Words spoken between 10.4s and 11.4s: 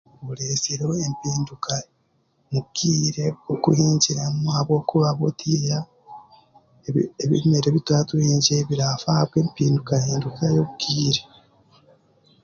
y'obwire